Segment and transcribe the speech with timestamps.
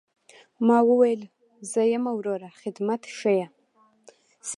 [0.67, 1.21] ما وويل
[1.71, 3.47] زه يم وروه خدمت ښييه.